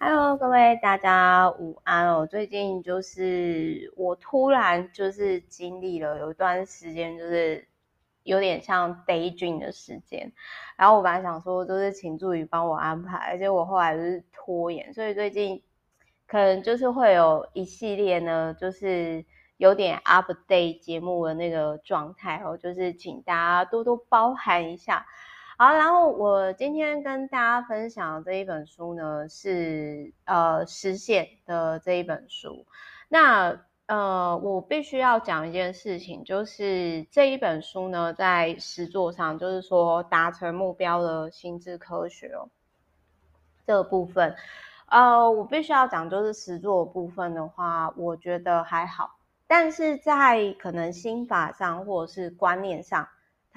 [0.00, 2.24] Hello，各位大家午安哦。
[2.24, 7.66] 最近就是我突然就是经历了有一段时间，就是
[8.22, 10.32] 有点像 daydream 的时间。
[10.76, 15.64] 然后我本来想说，就是请助理帮我安排，而且我后来就是拖延，所以最近
[16.28, 19.24] 可能就是会有一系列呢，就是
[19.56, 25.04] 有点 update 节目的那个状态哦，就是请大家多多包涵一下。
[25.60, 32.64] 好，然后我今天跟大家分享的这一本书呢，是呃实现的这一本书。
[33.08, 42.48] 那呃，我必须要讲一件事情，就是这一本书呢，在实作上，就是说达成目标的心智科学哦，
[43.66, 44.36] 这个部分，
[44.86, 49.16] 呃，我必须要讲，就是实作部分的话，我觉得还好，
[49.48, 53.08] 但是在可能心法上或者是观念上。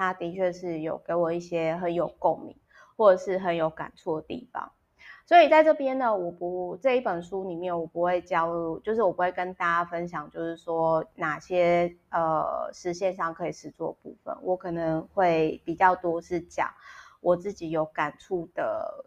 [0.02, 2.58] 他的确是有给我一些很有共鸣，
[2.98, 4.72] 或者是很有感触的地方，
[5.28, 16.72] 所以在这边呢，我不这一本书里面我不会教入，就是我不会跟大家分享，就是说哪些呃实现上可以实作部分，我可能会比较多是讲
[17.20, 19.06] 我自己有感触的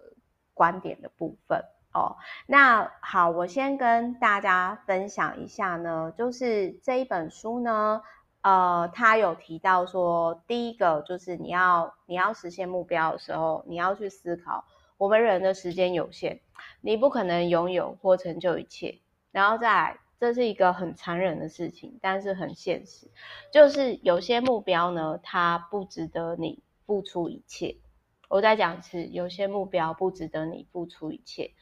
[0.55, 2.15] 观点的部分哦。
[2.47, 8.01] 那好，我先跟大家分享一下呢，就是这一本书呢。
[8.45, 14.67] 呃，他有提到说，第一个就是你要你要实现目标的时候，你要去思考，
[14.99, 16.43] 我们人的时间有限，
[16.83, 19.01] 你不可能拥有或成就一切。
[19.33, 23.11] 然后再来，这是一个很残忍的事情，但是很现实，
[23.51, 27.79] 就是有些目标呢，它不值得你付出一切。
[28.29, 31.53] 我再讲一次，有些目标不值得你付出一切。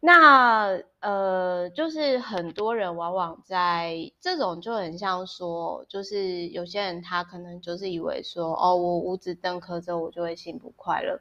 [0.00, 11.20] 那呃，就是很多人往往在这种就很像说，就是有些人他可能就是以为说，哦，我五子登科之后我就会幸福快乐，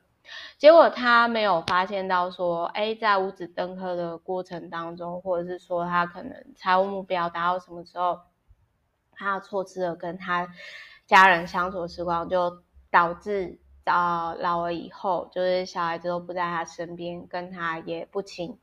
[0.60, 8.20] 结果他没有发现到说，哎，在五子登科的过程当中，或者是说他可能财务目标达到什么时候，
[9.12, 10.48] 他错失了跟他
[11.08, 13.58] 家人相处的时光，就导致。
[13.88, 18.60] 到老了以后，就是小孩子都不在他身边，跟他也不亲，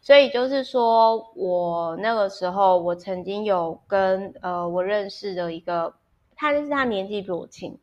[0.00, 5.92] 所以就是说我那个时候，我曾经有跟呃我认识的一个，
[6.36, 7.76] 他就是他年纪比我轻，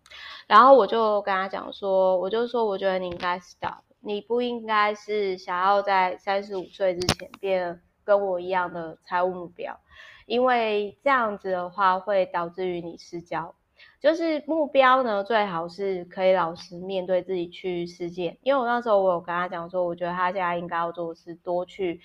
[0.48, 9.78] 然后我就跟他讲说，我就说我觉得你应该 stop，你不应该是想要在三十五岁之前变跟我一样的财务目标，
[10.26, 13.54] 因为这样子的话会导致于你失焦。
[14.00, 18.38] 就是目标呢，最好是可以老实面对自己去实践。
[18.42, 22.00] 因为我那时候我有跟他讲说，我觉得他现在应该要做的是多去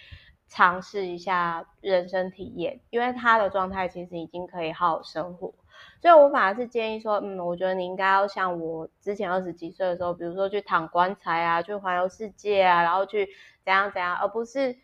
[0.48, 5.54] 尝试一下人生体验，因为他的状态其实已经可以好好生活。
[6.00, 13.28] 所以我反而是建议说，嗯，我觉得你应该要像我之前二十几岁的时候，比如说去躺棺材啊，去环游世界啊，然后去
[13.64, 14.76] 怎样怎样，而不是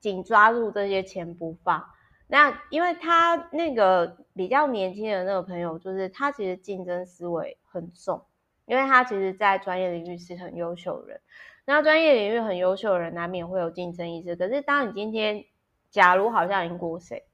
[0.00, 1.84] 紧抓住这些钱不放。
[2.30, 8.22] 那因为他那个比较年轻的那个朋友，就是他其实竞争思维很重，
[8.66, 11.20] 因为他其实在专业领域是很优秀的人。
[11.64, 14.36] 那专业领域很优秀的人，难免会有竞争意识。
[14.36, 15.42] 可是当你今天
[15.90, 17.24] 假如好像赢过谁，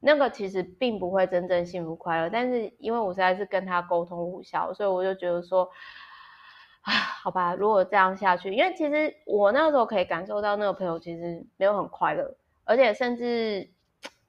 [0.00, 2.28] 那个其实并不会真正幸福快乐。
[2.28, 5.66] 但是因为我实在是跟他沟通无效，所以我就觉得说，
[6.82, 13.71] 啊，好吧，如果这样下去，因为其实我那时候可以感受到那个朋友其实没有很快乐，而且甚至。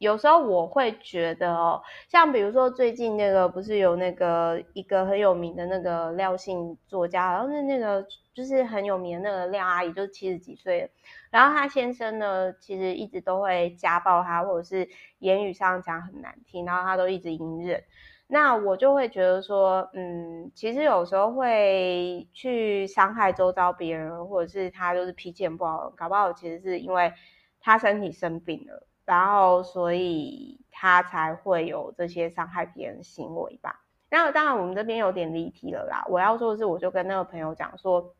[0.03, 10.91] 有时候我会觉得哦，像比如说最近那个不是有那个一个很有名的那个廖姓作家，好像是那个就是很有名的那个廖阿姨，就是七十几岁，
[11.31, 17.81] 然后她先生呢，其实一直都会家暴她，或者是言语上讲很难听，然后她都一直隐忍。
[18.27, 27.13] 那我就会觉得说，嗯，其实有时候会去伤害周遭别人，或者是他就是脾气很不好，搞不好其实是因为
[27.61, 28.87] 他身体生病了。
[29.05, 33.81] 然后，所以他才会有这些伤害别人的行为吧。
[34.09, 36.05] 那当然，我们这边有点离题了啦。
[36.07, 38.13] 我要说的是，我就跟那个朋友讲说，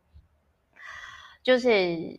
[1.42, 1.68] 就是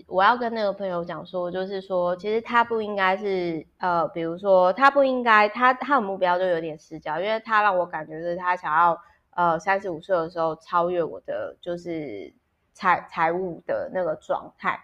[0.08, 8.98] 我要跟那个朋友讲说，就是说，其实他不应该是呃，比如说他不应该，他他的目标就有点失焦，因为他让我感觉是他想要
[9.32, 12.34] 呃三十五岁的时候超越我的就是
[12.72, 14.80] 财财务的那个状态。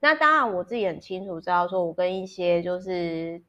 [0.00, 3.42] 那当然，我自己很清楚知道，说我跟一些就是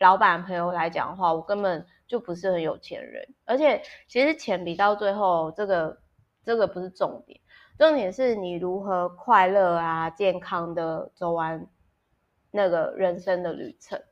[0.00, 5.98] 老板朋友来讲的话，我根本就不是很有钱人，而且其实钱比到最后，这个
[6.44, 7.40] 这个不是重点，
[7.78, 11.68] 重点是你如何快乐啊、健康的走完
[12.50, 14.02] 那个人生的旅程。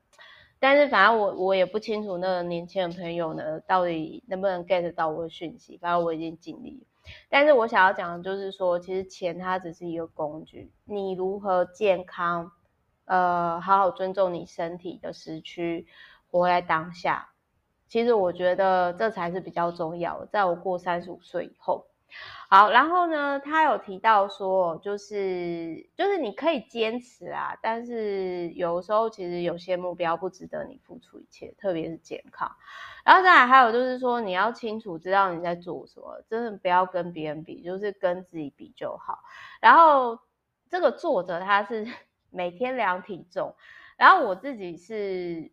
[0.60, 6.86] 但是反正我我也不清楚那个年轻的朋友呢，到底能不能 get 到我的讯息，反正我已经尽力了。
[7.28, 12.52] 但是我想要讲的就是说，其实钱它只是一个工具，你如何健康，
[13.04, 15.86] 呃，好好尊重你身体的时区，
[16.30, 17.30] 活在当下。
[17.88, 20.26] 其实我觉得这才是比较重要的。
[20.26, 21.89] 在我过三十五岁以后。
[22.48, 32.50] 好，然后呢，他有提到说，就是就是你可以坚持啊，但是有时候其实有些目标不值得你付出一切，特别是健康。
[33.04, 39.20] 然后再来还有就是说，你要清楚知道你在做什么，真的不要跟别人比，就是跟自己比就好。
[39.60, 40.18] 然后
[40.68, 41.86] 这个作者他是
[42.30, 43.54] 每天量体重，
[43.96, 45.50] 然后我自己是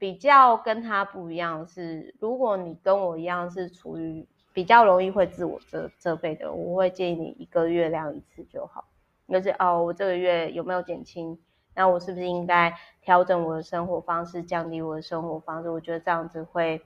[0.00, 4.26] 比较跟他不一样，是如果你跟我一样是处于。
[4.54, 8.86] 比较容易会自我责责备的，我会建议你一个月量一次就好。
[9.28, 11.38] 就是哦，我这个月有没有减轻？
[11.74, 12.72] 那我是不是应该
[13.02, 15.68] 调整我的生活方式，降低我的生活方式？
[15.70, 16.80] 我觉得这样子会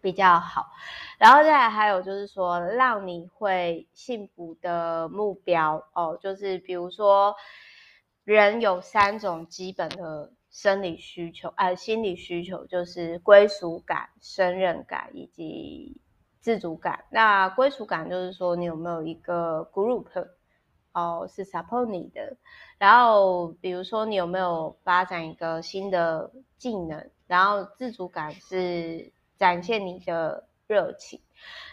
[0.00, 0.64] 比较好。
[1.18, 7.34] 然后再来还有就是说，让你会幸福的目标哦，就是比如说，
[8.24, 16.00] 人有三种基本的生理需求，呃，心理需求就是归属感、胜任感以及。
[16.44, 20.04] 自主感，那归属感就是说你有没有一个 group
[20.92, 22.36] 哦，是 support 你的，
[22.76, 31.18] 然后比如说你有没有发展一个新的技能，然后自主感是展现你的热情。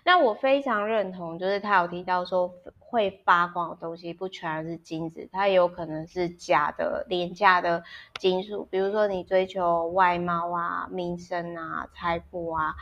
[0.06, 7.84] 那我非常认同，就是他有提到说会发光的东西不全是金子，它也有可能是假的、廉价的
[8.20, 12.74] 金属，比如说你追求外貌啊、名声啊、财富啊，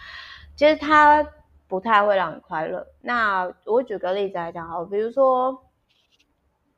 [0.56, 1.25] 其实它。
[1.69, 2.88] 不太会让你快乐。
[3.00, 5.66] 那我举个例子来讲哈，比如说，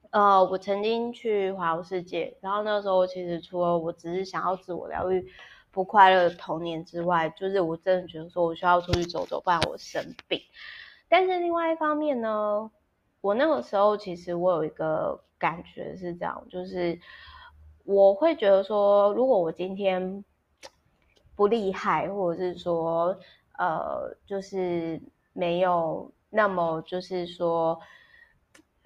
[0.10, 5.26] 呃，我曾经去环游世界，然后那时候其实除了我只是想要自我疗愈
[5.72, 10.42] 不快乐的童年之外，就是我真的觉得说我需要出去走走，不然我生病。
[11.08, 12.70] 但是另外一方面呢，
[13.22, 17.00] 我那个时候其实我有一个感觉是这样，就是
[17.86, 20.26] 我会觉得说，如果我今天
[21.34, 23.18] 不厉害，或者是说。
[23.62, 25.00] 呃，就是
[25.34, 27.80] 没有那么，就是说，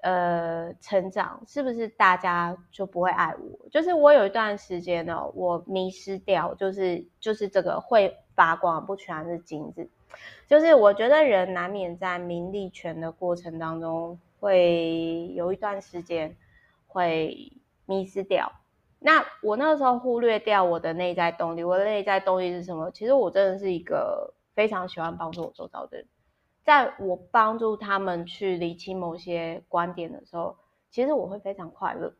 [0.01, 3.69] 呃，成长是不是大家就不会爱我？
[3.69, 9.89] 就是我有一段时间呢，我迷失掉，就是就是这个会发光，不全是金子。
[10.45, 16.35] 就是我觉得人难免在名利权的过程当中，会有一段时间
[16.85, 17.53] 会
[17.85, 18.51] 迷失掉。
[18.99, 22.91] 那我那个时候忽略掉我的内在动力，我的内在动力是什么？
[22.91, 24.33] 其实我真的是一个。
[24.55, 26.07] 非常喜欢帮助我周遭的人，
[26.63, 30.57] 在我帮助他们去理清某些观点的时候，
[30.89, 32.13] 其实我会非常快乐。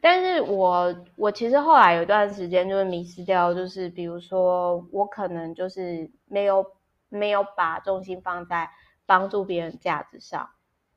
[0.00, 6.64] 但是我我其实后来有一段时间就是迷失掉，就是比如说我可能就是没有
[7.10, 8.70] 没有把重心放在
[9.04, 10.48] 帮助别人价值上，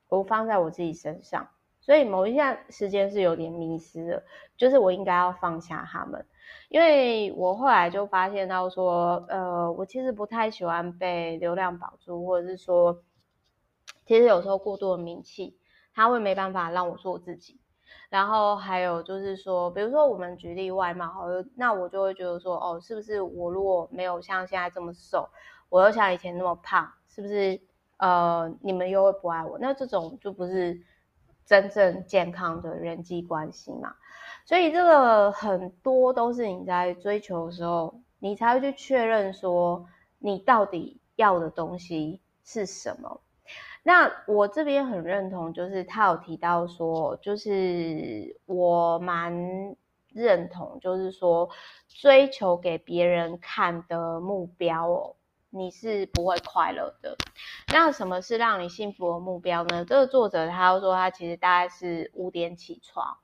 [0.08, 1.50] 我放在我自己身上，
[1.86, 4.24] 所以某一段时间是有点迷失的，
[4.56, 6.26] 就是我应该要放下他们。
[6.70, 13.04] 因为我后来就发现到说，呃，我其实不太喜欢被流量绑住，或者是说，
[14.06, 15.58] 其实有时候过度的名气，
[15.94, 17.60] 他会没办法让我做自己。
[18.10, 21.26] 然后还有就是说，比如说我们举例外貌，好，
[21.58, 25.28] 那我就会觉得说，哦，是不是我如果没有像现在这么瘦，
[25.68, 27.60] 我又像以前那么胖，是不是？
[27.98, 29.58] 呃，你们又会不爱我？
[29.60, 30.78] 那这种就不是
[31.46, 33.96] 真正健康的人际关系嘛。
[34.46, 39.86] 所以这个很多都是你在追求的时候，你才会去确认说
[40.20, 43.22] 你到底要的东西是什么。
[43.84, 49.34] 那我这边很认同，就是他有提到说，就是我蛮
[50.14, 51.50] 认同，就是说
[51.88, 55.16] 追求给别人看的目标哦，
[55.56, 57.16] 你是不会快乐的。
[57.72, 59.86] 那什么是让你幸福的目标呢？
[59.86, 63.18] 这个作者他说，他其实大概是五点起床。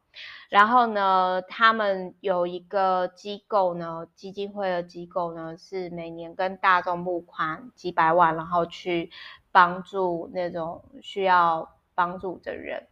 [0.50, 9.12] 然后呢，他们有一个机构呢，基金会的机构呢，是每年跟大众募款几百万，然后去
[9.52, 12.88] 帮助那种需要帮助的人。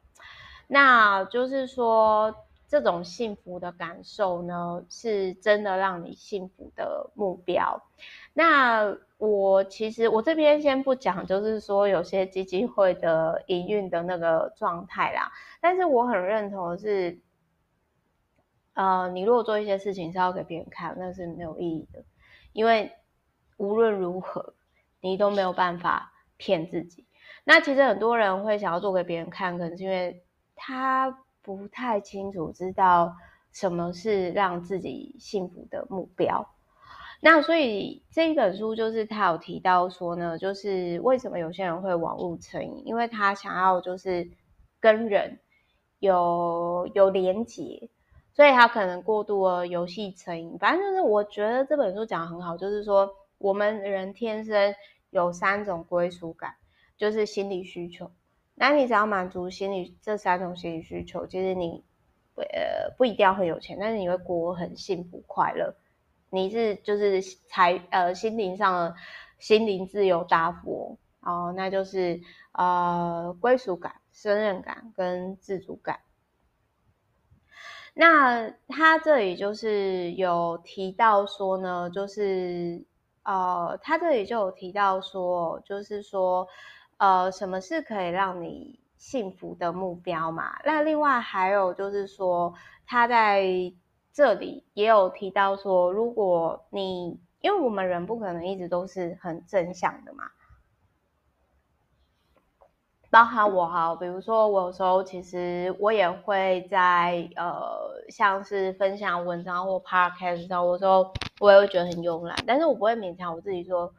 [0.67, 2.33] 那就是说，
[2.67, 7.81] 这种幸福的感受呢，是真的让你幸福的目标。
[8.33, 15.31] 那我其实我这边先不讲，就是说有些基金会的营运的那个状态啦，
[15.61, 17.19] 但是我很认同的是。
[18.79, 22.05] 呃，你如果做一些事情是要给别人看，那是没有意义的，
[22.53, 22.91] 因为
[23.57, 24.53] 无论如何，
[25.01, 27.07] 你都没有办法骗自己。
[27.43, 30.23] 那其实很多人会想要做给别人看，可能是因为
[30.55, 31.23] 他
[31.55, 33.15] 不太清楚知道
[33.53, 36.45] 什么是让自己幸福的目标。
[37.21, 44.29] 那所以这一本书就是他有提到说呢，就是为什么有些人会网路成瘾，因为他想要就是
[44.81, 45.39] 跟人
[45.99, 47.89] 有有连结。
[48.33, 50.59] 所以他可能过度了游戏成瘾。
[50.59, 54.75] 反正就是我觉得这本书讲得很好，就是说我们人天生
[55.09, 56.53] 有三种归属感，
[56.97, 58.11] 就是心理需求。
[58.59, 61.83] 那你只要满足心理这三种心理需求，其实你
[62.35, 65.75] 呃不一定要很有钱，但是你会过很幸福快乐。
[66.31, 68.95] 你是就是财呃心灵上的
[69.37, 72.19] 心灵自由大富哦，那就是
[72.51, 75.99] 呃归属感、胜任感跟自主感。
[77.93, 82.83] 那他这里就是有提到说呢，就是
[83.21, 86.47] 呃他这里就有提到说，就是说
[86.97, 90.57] 呃什么是可以让你幸福的目标嘛？
[90.65, 92.53] 那另外还有就是说
[92.85, 93.73] 他在。
[94.13, 100.23] 这里也有提到说，如果你因为我们人不可能一直都是很正向的嘛，
[103.11, 113.93] 包含我哈，比如说我有时候其实我也会在呃，像是分享文章或 podcast 上，我说我也会觉得很慵懒，但是我不会勉强我自己说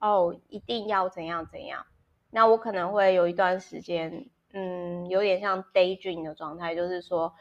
[0.00, 1.86] 哦，一定要怎样怎样。
[2.32, 7.32] 那我可能会有一段时间，嗯，有点像 daydream 的状态，就是说。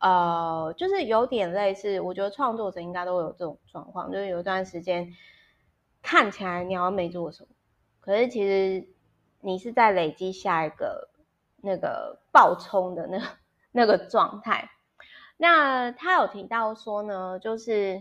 [0.00, 5.12] 呃，就是有点类似，我觉得创作者应该都有这种状况，就是有一段时间
[6.02, 7.48] 看起来你好像没做什么，
[7.98, 8.86] 可是其实
[9.40, 11.08] 你是在累积下一个
[11.56, 13.20] 那个爆冲的那
[13.72, 14.70] 那个状态。
[15.36, 18.00] 那他有提到说呢，就是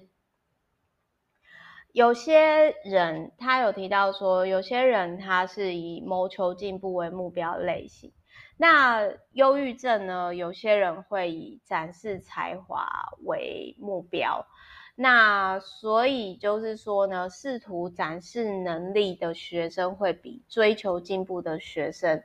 [1.98, 8.12] 有些人他有提到说，有些人他是以谋求进步为目标类型。
[8.56, 10.36] 那忧郁症呢？
[10.36, 12.88] 有些人会以展示才华
[13.24, 14.46] 为目标，
[14.94, 22.22] 那所以就是说呢，试图展示能力的学生会比追求进步的学生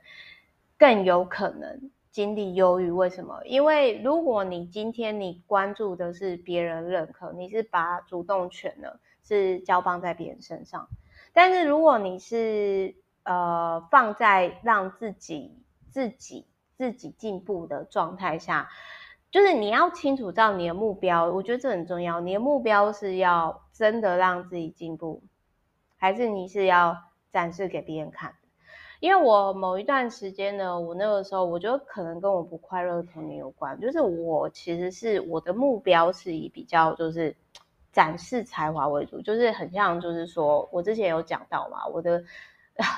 [0.77, 2.91] 更有可能经历忧郁。
[2.91, 3.41] 为什么？
[3.45, 8.87] 因为如果你今天你关注的是别人认可，你是把主动权呢
[9.23, 10.87] 是交棒在别人身上，
[11.33, 15.59] 但是如果你是呃放在让自己。
[15.93, 18.67] 自己自己进步的状态下，
[19.29, 22.19] 就是你要清楚到你的目标，我觉得这很重要。
[22.19, 25.21] 你的目标是要真的让自己进步，
[25.97, 26.97] 还是你是要
[27.31, 28.33] 展示给别人看？
[29.01, 37.37] 因为我某一段时间呢，我那个时候我觉得可能跟我不快乐的童年有关，就是我其实是我的目标是以比较就是
[37.93, 42.21] 展示才华为主，就是很像就是说我之前有讲到嘛，我的。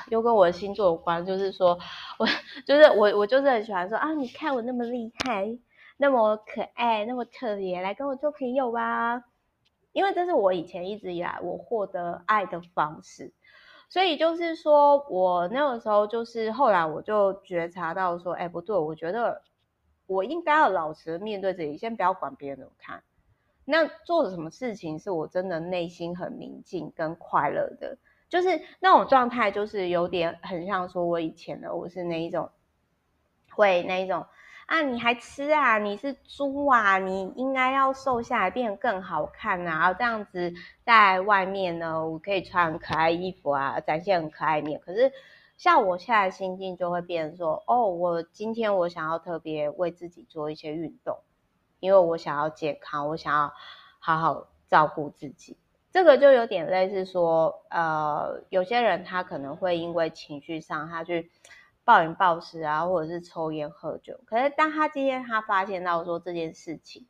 [0.08, 1.78] 又跟我的星座有关，就是说，
[2.18, 2.26] 我
[2.64, 5.58] 就是我，我就是很喜欢说啊，你看我那么厉害，
[5.98, 9.22] 那么可爱，那么特别，来跟我做朋友吧。
[9.92, 13.34] 因为这是我以前一直以来我获得爱的方式，
[13.90, 19.42] 所以就是说我那个时候就是后来我就觉察到说，哎，不对，我觉得
[20.06, 23.02] 我应该要老实面对自己，先不要管别人怎么看。
[23.66, 27.98] 那做的什么事情是我真的内心很宁静跟快乐的？
[28.28, 32.50] 就是那种状态，就是有点很像说，我以前的我是那一种，
[33.50, 34.26] 会那一种
[34.66, 35.78] 啊，你还吃啊？
[35.78, 36.98] 你是猪啊？
[36.98, 39.92] 你应该要瘦下来，变得更好看啊！
[39.92, 40.52] 这样子
[40.84, 44.80] 在外面呢，我可以穿可爱衣服啊，展现很可爱面。
[44.80, 45.12] 可是
[45.56, 51.16] 像我现在心境就会变成说，哦，我今天我想要特别为自己做一些运动，
[51.80, 53.52] 因为我想要健康，我想要
[53.98, 55.56] 好好照顾自己。
[55.90, 61.30] 这个就有点类似说，呃，有些人他可能会因为情绪上，他去
[61.84, 64.20] 暴饮暴食啊，或者是抽烟喝酒。
[64.26, 67.06] 可是当他今天他发现到说这件事情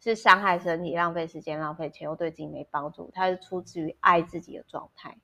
[0.00, 5.18] 是伤害身体、浪费时间、浪费钱，又对自己没帮助，他是出自于爱自己的状态，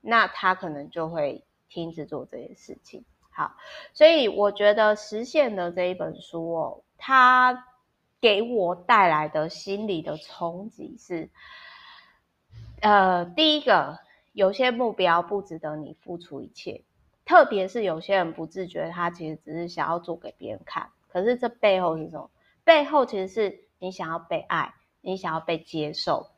[0.00, 3.04] 那他可能就会停止做这件事情。
[3.30, 3.54] 好，
[3.92, 7.66] 所以我觉得实现的这一本书哦，它
[8.24, 11.28] 给我带来的心理的冲击是。
[12.80, 13.98] 呃，第一个，
[14.32, 16.84] 有些目标不值得你付出一切，
[17.26, 20.88] 特别是有些人不自觉，他其实只是想要做给别人看。
[21.06, 22.30] 可是这背后是什么？
[22.64, 26.30] 背后其实是你想要被爱，你想要被接受，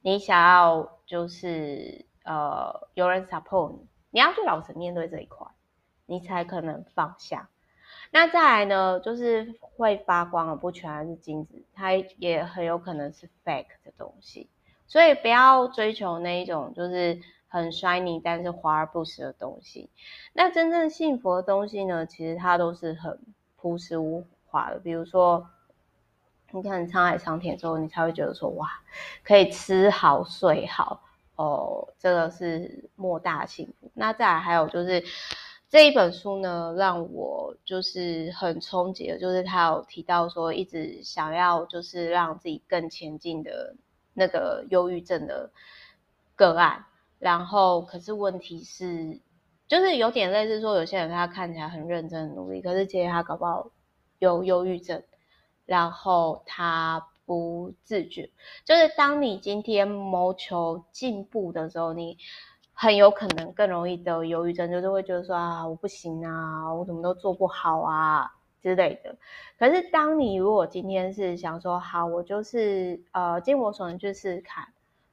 [0.00, 5.46] 你想要就是呃有人 support 你，你要去老实面对这一块，
[6.06, 7.48] 你才可能放下。
[8.10, 14.48] 那再来呢，就是会发光的不全是金子，它也很有可能是 fake 的东西。
[14.86, 19.88] 所以不要追求那一种就是很 shiny 但是华而不实的东西。
[20.32, 23.18] 那真正幸福的东西呢，其实它都是很
[23.56, 24.80] 朴实无华的。
[24.80, 25.48] 比如说，
[26.50, 28.68] 你看沧海桑田之后，你才会觉得说哇，
[29.22, 31.00] 可以吃好睡好
[31.36, 33.88] 哦，这个是莫大幸福。
[33.94, 35.04] 那再来还有就是
[35.70, 43.76] 这一本书呢，让我就是很冲击的，就是他有提到说，一直想要就是让自己更前进的
[44.12, 45.52] 那个忧郁症的
[46.34, 46.86] 个案，
[47.20, 49.20] 然后可是问题是，
[49.68, 53.70] 就是有点类似说，有些人他看起来很认真、努力，可是其实他搞不好
[54.18, 55.04] 有忧郁症，
[55.66, 58.32] 然后他不自觉。
[58.64, 62.18] 就是当你今天谋求进步的时候，你。
[62.82, 68.32] 很有可能更容易得忧郁症，就是会觉得说啊，我不行啊，我怎么都做不好啊
[68.62, 69.14] 之类的。
[69.58, 74.68] 可是当你如果今天是想说好，我就是呃尽我所能去试试看，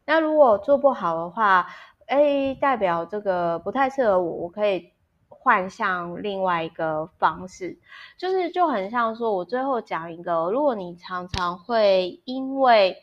[0.05, 1.67] 那如果做不好的话，
[2.05, 4.93] 哎，代表这个不太适合我，我可以
[5.27, 7.77] 换向另外一个方式，
[8.17, 12.95] 就是就很像说，我最后讲一个，如果你常常会因为。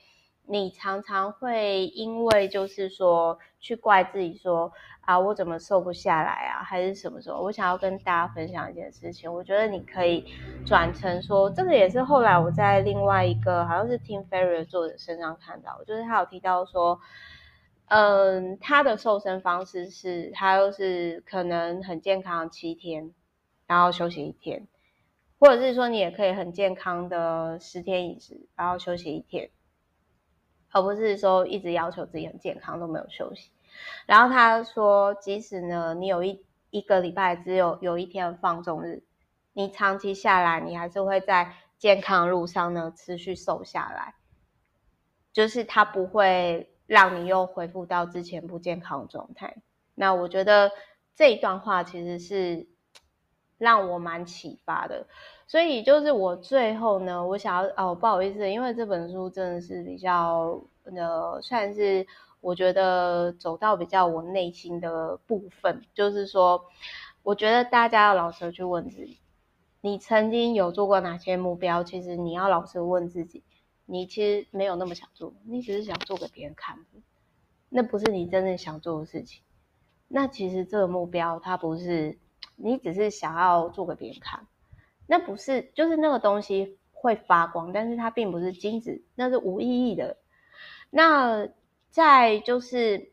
[0.46, 7.40] 你常常会因为就是说去怪自己说啊，我怎么瘦不下来啊，还是什么时候？
[7.40, 10.26] 我想要跟大家分享一件事情，我觉得你可以
[10.66, 17.00] 转成说，这个也是后来我在另外一个好像是 Tim Ferriss 的作者身上看到，就是他有提到说，
[17.86, 23.14] 嗯，他的瘦身方式是他又是可能很健康七天，
[23.66, 24.68] 然后休息一天，
[25.38, 29.48] 或者是说你也可以很健康的十天饮食，然后休息一天。
[30.76, 33.52] 而不是说一直要求自己很健康都没有休息，
[34.06, 39.02] 然后他说，即使呢你有一一个礼拜只有有一天放纵日，
[39.52, 44.14] 你长期下来你还是会在健康路上呢持续瘦下来，
[45.32, 49.56] 就是他不会让你又恢复到之前不健康状态。
[49.94, 50.70] 那我觉得
[51.14, 52.66] 这一段话其实是
[53.58, 55.06] 让我蛮启发的。
[55.46, 62.06] 所以就是我最后呢，我想要哦，不好意思，因为这本书真的是比较呃，算是
[62.44, 66.66] 我觉得走到比较我内心的部分，就是说，
[67.22, 69.18] 我觉得大家要老实去问自己，
[69.80, 71.82] 你曾经有做过哪些目标？
[71.82, 73.42] 其实你要老实问自己，
[73.86, 76.78] 你其实没有那么想做，你只是想做给别人看，
[77.70, 79.42] 那不是你真正想做的事情。
[80.06, 82.18] 那其实这个目标它不是
[82.56, 84.46] 你只是想要做给别人看。
[85.06, 90.18] 那不是，就是那个东西会发光，但是它并不是金子，那是无意义的。
[90.90, 91.48] 那
[91.94, 93.12] 在就是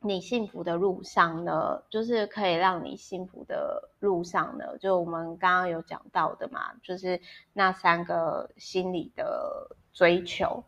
[0.00, 7.20] 你幸福的路上呢，就是可以让你幸福的路上呢，就我们刚刚有讲到的嘛，就是
[7.52, 10.64] 那三个心理的追求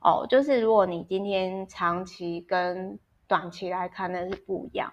[0.00, 4.92] 哦，就是如果你今天长期跟短期来看，那是不一样。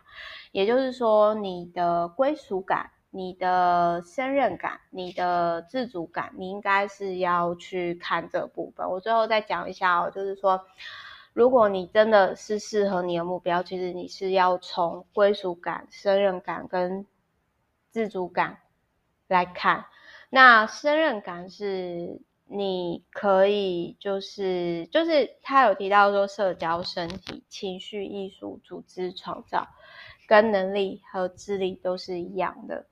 [0.53, 2.91] 也就是说，你的归属感。
[3.15, 8.89] 你的胜任感，你的自主感，你应该是要去看这部分。
[8.89, 10.65] 我最后再讲一下哦，就是说，
[11.33, 17.05] 如果你真的是适合你的目标，其实你是要从归属感、胜任感跟
[17.89, 18.59] 自主感
[19.27, 19.85] 来看。
[20.29, 29.67] 那胜任感是你可以，就是就是他有提到说，社交、身体、情绪、艺术、组织、创造，
[30.27, 32.85] 跟能力和智力都是一样的。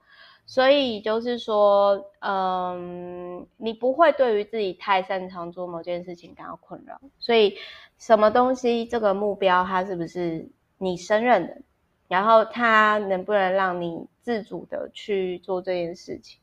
[0.52, 7.00] 所以就是说，嗯，你不会对于自己太擅长做某件事情感到困扰。
[7.18, 7.56] 所以，
[7.96, 11.62] 什么东西这个目标它是不是你胜任的？
[12.06, 16.38] 然后它能不能让你自主的去做这件事情？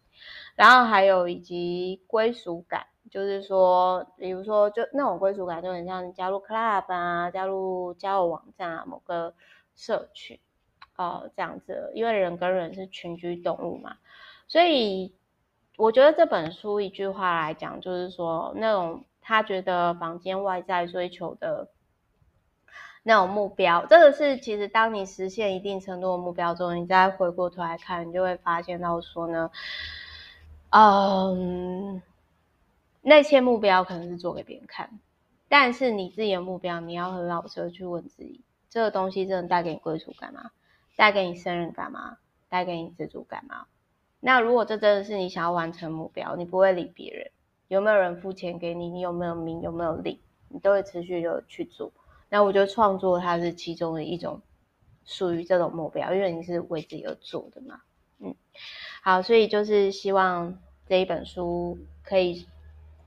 [0.56, 9.36] 然后还有以及归属感，就是说，比如说就那种归属感，就很像加入 club 啊，加入交友网站啊，某个
[9.76, 10.40] 社群。
[11.00, 13.96] 哦，这样子，因为人跟人是群居动物嘛，
[14.50, 15.14] 所以
[15.78, 21.70] 我觉得这本书一句话来讲，就是说那种他觉得房间外在追求的
[23.04, 29.50] 那种目标，这个是其实当你实现一定程度的目标之后，你再回过头来看，你就会发现到说呢，
[30.72, 32.02] 嗯，
[33.02, 35.00] 那些目标可能是做给别人看，
[35.48, 40.52] 但是你自己的目标，你要很老实的去问自己，这个东西真的带给你归属感吗？
[41.00, 42.18] 带给你胜任感吗？
[42.50, 43.68] 带给你自主感吗？
[44.20, 47.32] 那如果这真的是你想要完成目标，你不会理别人，
[47.70, 51.94] 有没有人付钱给你，你有没有名，有没有利，你都会持续的去做。
[52.28, 54.42] 那我觉得创作它是其中的一种
[55.06, 57.80] 属于这种目标，因为你是为自己而做的嘛。
[58.20, 58.36] 嗯，
[59.02, 62.46] 好，所以就是希望这一本书可以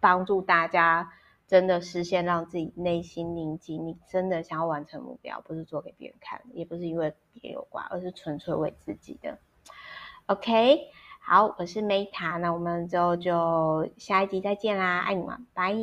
[0.00, 1.12] 帮助大家。
[1.52, 9.36] 真的实现让自己内心宁静，你真的想要完成目标，不是做给别人看，也不是因为别人有关，而是纯粹为自己的。
[10.24, 10.88] OK，
[11.20, 15.74] 好，我是 Meta，那我们之后就下一集再见啦，爱你们，拜。